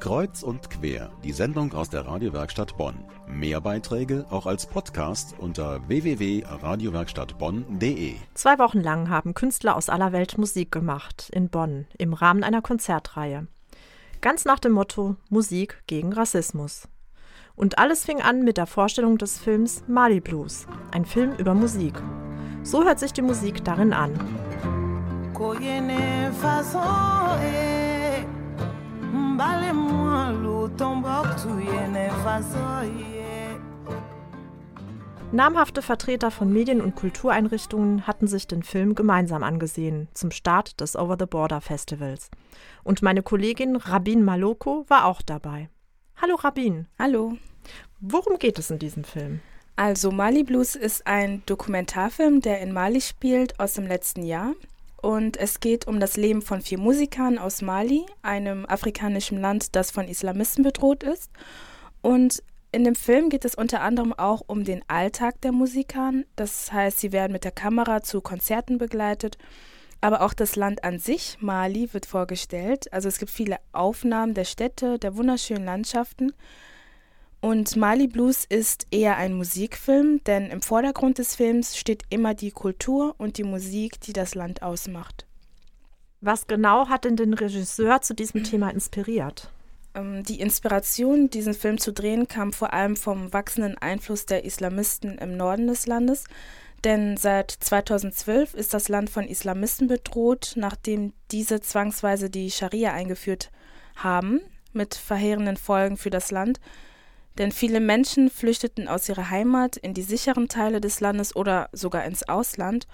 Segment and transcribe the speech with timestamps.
[0.00, 2.94] Kreuz und quer, die Sendung aus der Radiowerkstatt Bonn.
[3.26, 8.14] Mehr Beiträge auch als Podcast unter www.radiowerkstattbonn.de.
[8.34, 12.62] Zwei Wochen lang haben Künstler aus aller Welt Musik gemacht in Bonn im Rahmen einer
[12.62, 13.48] Konzertreihe.
[14.20, 16.86] Ganz nach dem Motto Musik gegen Rassismus.
[17.56, 21.94] Und alles fing an mit der Vorstellung des Films Mali Blues, ein Film über Musik.
[22.62, 24.12] So hört sich die Musik darin an.
[35.30, 40.96] Namhafte Vertreter von Medien- und Kultureinrichtungen hatten sich den Film gemeinsam angesehen zum Start des
[40.96, 42.30] Over the Border Festivals.
[42.82, 45.68] Und meine Kollegin Rabin Maloko war auch dabei.
[46.20, 46.88] Hallo Rabin.
[46.98, 47.36] Hallo.
[48.00, 49.38] Worum geht es in diesem Film?
[49.76, 54.54] Also Mali Blues ist ein Dokumentarfilm, der in Mali spielt aus dem letzten Jahr.
[55.00, 59.90] Und es geht um das Leben von vier Musikern aus Mali, einem afrikanischen Land, das
[59.90, 61.30] von Islamisten bedroht ist.
[62.02, 66.12] Und in dem Film geht es unter anderem auch um den Alltag der Musiker.
[66.36, 69.38] Das heißt, sie werden mit der Kamera zu Konzerten begleitet.
[70.00, 72.92] Aber auch das Land an sich, Mali, wird vorgestellt.
[72.92, 76.32] Also es gibt viele Aufnahmen der Städte, der wunderschönen Landschaften.
[77.40, 82.50] Und Mali Blues ist eher ein Musikfilm, denn im Vordergrund des Films steht immer die
[82.50, 85.24] Kultur und die Musik, die das Land ausmacht.
[86.20, 89.52] Was genau hat denn den Regisseur zu diesem Thema inspiriert?
[89.94, 95.18] Ähm, die Inspiration, diesen Film zu drehen, kam vor allem vom wachsenden Einfluss der Islamisten
[95.18, 96.24] im Norden des Landes.
[96.82, 103.50] Denn seit 2012 ist das Land von Islamisten bedroht, nachdem diese zwangsweise die Scharia eingeführt
[103.96, 104.40] haben,
[104.72, 106.60] mit verheerenden Folgen für das Land.
[107.38, 112.04] Denn viele Menschen flüchteten aus ihrer Heimat in die sicheren Teile des Landes oder sogar
[112.04, 112.88] ins Ausland.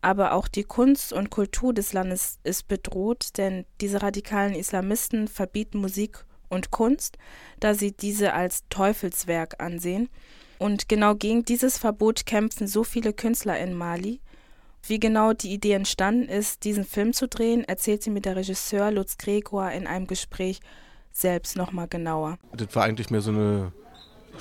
[0.00, 5.78] Aber auch die Kunst und Kultur des Landes ist bedroht, denn diese radikalen Islamisten verbieten
[5.78, 7.18] Musik und Kunst,
[7.60, 10.08] da sie diese als Teufelswerk ansehen.
[10.58, 14.20] Und genau gegen dieses Verbot kämpfen so viele Künstler in Mali.
[14.84, 19.18] Wie genau die Idee entstanden ist, diesen Film zu drehen, erzählte mir der Regisseur Lutz
[19.18, 20.60] Gregor in einem Gespräch
[21.12, 22.38] selbst nochmal genauer.
[22.52, 23.72] Das war eigentlich mehr so eine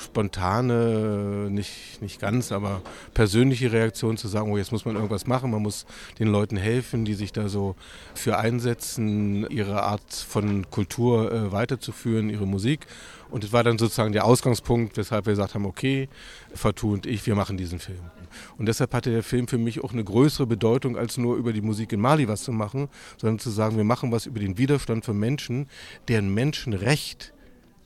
[0.01, 2.81] spontane, nicht, nicht ganz, aber
[3.13, 5.85] persönliche Reaktion zu sagen, oh, jetzt muss man irgendwas machen, man muss
[6.19, 7.75] den Leuten helfen, die sich da so
[8.13, 12.87] für einsetzen, ihre Art von Kultur äh, weiterzuführen, ihre Musik.
[13.29, 16.09] Und das war dann sozusagen der Ausgangspunkt, weshalb wir gesagt haben, okay,
[16.53, 18.01] Fatou und ich, wir machen diesen Film.
[18.57, 21.61] Und deshalb hatte der Film für mich auch eine größere Bedeutung, als nur über die
[21.61, 25.05] Musik in Mali was zu machen, sondern zu sagen, wir machen was über den Widerstand
[25.05, 25.67] von Menschen,
[26.09, 27.33] deren Menschenrecht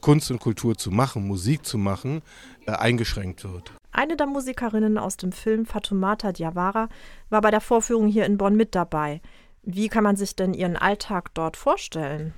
[0.05, 2.21] Kunst und Kultur zu machen, Musik zu machen,
[2.67, 3.73] äh, eingeschränkt wird.
[3.91, 6.89] Eine der Musikerinnen aus dem Film, Fatoumata Diawara,
[7.31, 9.19] war bei der Vorführung hier in Bonn mit dabei.
[9.63, 12.35] Wie kann man sich denn ihren Alltag dort vorstellen?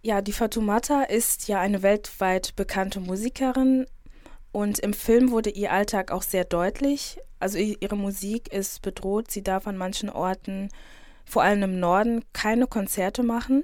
[0.00, 3.84] Ja, die Fatoumata ist ja eine weltweit bekannte Musikerin
[4.50, 7.18] und im Film wurde ihr Alltag auch sehr deutlich.
[7.38, 10.70] Also ihre Musik ist bedroht, sie darf an manchen Orten,
[11.26, 13.62] vor allem im Norden, keine Konzerte machen.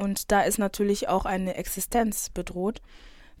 [0.00, 2.80] Und da ist natürlich auch eine Existenz bedroht.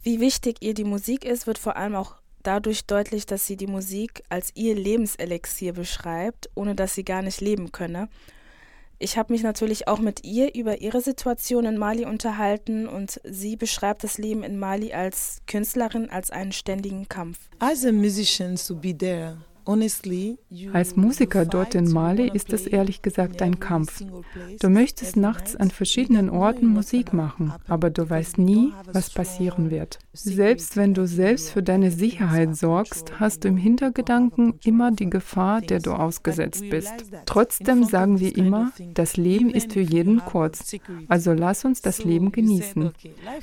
[0.02, 3.66] Wie wichtig ihr die Musik ist, wird vor allem auch dadurch deutlich, dass sie die
[3.66, 8.10] Musik als ihr Lebenselixier beschreibt, ohne dass sie gar nicht leben könne.
[8.98, 13.56] Ich habe mich natürlich auch mit ihr über ihre Situation in Mali unterhalten und sie
[13.56, 17.38] beschreibt das Leben in Mali als Künstlerin als einen ständigen Kampf.
[17.60, 19.38] As a musician to be there
[20.72, 24.02] als Musiker dort in Mali ist es ehrlich gesagt ein Kampf.
[24.60, 29.98] Du möchtest nachts an verschiedenen Orten Musik machen, aber du weißt nie, was passieren wird.
[30.12, 35.60] Selbst wenn du selbst für deine Sicherheit sorgst, hast du im Hintergedanken immer die Gefahr,
[35.60, 36.92] der du ausgesetzt bist.
[37.26, 40.76] Trotzdem sagen wir immer, das Leben ist für jeden kurz.
[41.08, 42.90] Also lass uns das Leben genießen.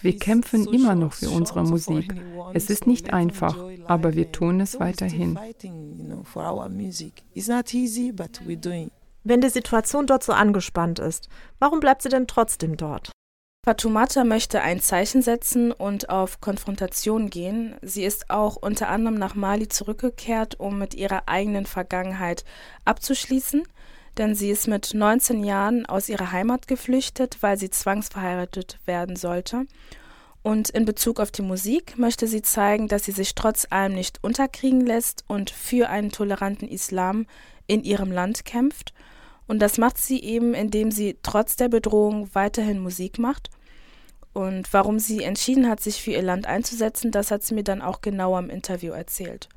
[0.01, 2.13] Wir kämpfen immer noch für unsere Musik.
[2.53, 5.37] Es ist nicht einfach, aber wir tun es weiterhin
[6.17, 7.23] know, for our music.
[7.33, 8.91] It's not easy, but we're doing.
[9.23, 11.27] Wenn die Situation dort so angespannt ist,
[11.59, 13.11] warum bleibt sie denn trotzdem dort?
[13.65, 17.75] Fatoumata möchte ein Zeichen setzen und auf Konfrontation gehen.
[17.81, 22.45] Sie ist auch unter anderem nach Mali zurückgekehrt, um mit ihrer eigenen Vergangenheit
[22.85, 23.63] abzuschließen,
[24.17, 29.65] denn sie ist mit 19 Jahren aus ihrer Heimat geflüchtet, weil sie zwangsverheiratet werden sollte
[30.47, 34.23] und in Bezug auf die Musik möchte sie zeigen, dass sie sich trotz allem nicht
[34.23, 37.25] unterkriegen lässt und für einen toleranten Islam
[37.65, 38.93] in ihrem Land kämpft.
[39.47, 43.49] Und das macht sie eben, indem sie trotz der Bedrohung weiterhin Musik macht.
[44.31, 47.81] Und warum sie entschieden hat, sich für ihr Land einzusetzen, das hat sie mir dann
[47.81, 49.49] auch genauer im Interview erzählt.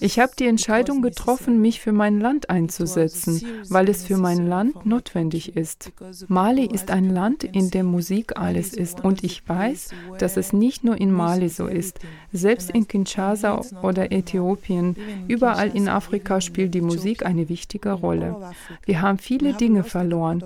[0.00, 3.40] Ich habe die Entscheidung getroffen, mich für mein Land einzusetzen,
[3.70, 5.92] weil es für mein Land notwendig ist.
[6.28, 10.84] Mali ist ein Land, in dem Musik alles ist und ich weiß, dass es nicht
[10.84, 11.98] nur in Mali so ist.
[12.32, 14.96] Selbst in Kinshasa oder Äthiopien,
[15.26, 18.52] überall in Afrika spielt die Musik eine wichtige Rolle.
[18.84, 20.44] Wir haben viele Dinge verloren,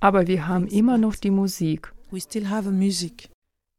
[0.00, 1.92] aber wir haben immer noch die Musik.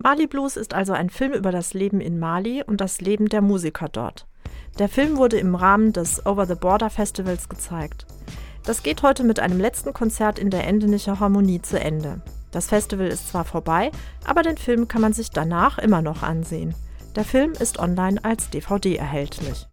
[0.02, 3.42] Mali Blues ist also ein Film über das Leben in Mali und das Leben der
[3.42, 4.28] Musiker dort.
[4.78, 8.06] Der Film wurde im Rahmen des Over the Border Festivals gezeigt.
[8.64, 12.22] Das geht heute mit einem letzten Konzert in der Endenicher Harmonie zu Ende.
[12.52, 13.92] Das Festival ist zwar vorbei,
[14.26, 16.76] aber den Film kann man sich danach immer noch ansehen.
[17.18, 19.68] Der Film ist online als DVD erhältlich.